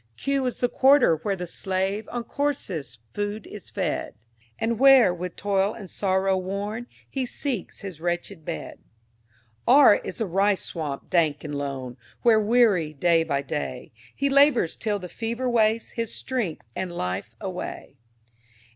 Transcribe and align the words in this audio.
Q 0.17 0.47
is 0.47 0.61
the 0.61 0.67
Quarter, 0.67 1.17
where 1.17 1.35
the 1.35 1.45
slave 1.45 2.09
On 2.11 2.23
coarsest 2.23 2.97
food 3.13 3.45
is 3.45 3.69
fed, 3.69 4.15
And 4.57 4.79
where, 4.79 5.13
with 5.13 5.35
toil 5.35 5.75
and 5.75 5.91
sorrow 5.91 6.35
worn, 6.37 6.87
He 7.07 7.27
seeks 7.27 7.81
his 7.81 8.01
wretched 8.01 8.43
bed. 8.43 8.79
R 9.67 9.97
is 9.97 10.17
the 10.17 10.25
"Rice 10.25 10.63
swamp, 10.63 11.11
dank 11.11 11.43
and 11.43 11.53
lone," 11.53 11.97
Where, 12.23 12.39
weary, 12.39 12.93
day 12.93 13.23
by 13.23 13.43
day, 13.43 13.91
He 14.15 14.27
labors 14.27 14.75
till 14.75 14.97
the 14.97 15.07
fever 15.07 15.47
wastes 15.47 15.91
His 15.91 16.11
strength 16.15 16.63
and 16.75 16.91
life 16.91 17.35
away. 17.39 17.93